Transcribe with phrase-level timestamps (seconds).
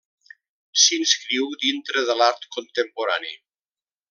[0.83, 3.35] S'inscriu dintre de l'art contemporani.